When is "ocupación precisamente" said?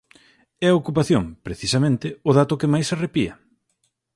0.81-2.07